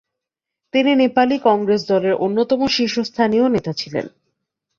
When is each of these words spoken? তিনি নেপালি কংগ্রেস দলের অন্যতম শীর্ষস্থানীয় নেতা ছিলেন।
তিনি 0.73 0.91
নেপালি 0.95 1.35
কংগ্রেস 1.43 1.81
দলের 1.87 2.13
অন্যতম 2.17 2.59
শীর্ষস্থানীয় 2.67 3.45
নেতা 3.49 3.71
ছিলেন। 3.73 4.05